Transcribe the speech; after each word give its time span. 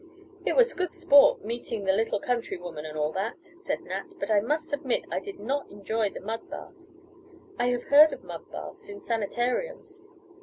"It 0.47 0.55
was 0.55 0.73
good 0.73 0.91
sport, 0.91 1.45
meeting 1.45 1.83
the 1.83 1.93
little 1.93 2.19
country 2.19 2.57
woman 2.57 2.85
and 2.85 2.97
all 2.97 3.11
that," 3.11 3.45
said 3.45 3.81
Nat, 3.81 4.15
"but 4.19 4.31
I 4.31 4.39
must 4.39 4.73
admit 4.73 5.05
I 5.11 5.19
did 5.19 5.39
not 5.39 5.69
enjoy 5.69 6.09
the 6.09 6.21
mud 6.21 6.49
bath. 6.49 6.87
I 7.59 7.67
have 7.67 7.83
heard 7.83 8.11
of 8.11 8.23
mud 8.23 8.49
baths 8.49 8.89
in 8.89 8.99
sanitariums. 8.99 10.01